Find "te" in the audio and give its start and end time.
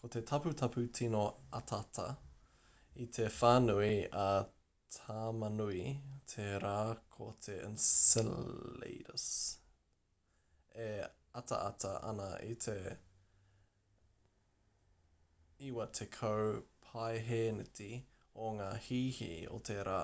0.14-0.20, 3.16-3.24, 6.34-6.44, 7.48-7.56, 12.68-12.78, 19.70-19.82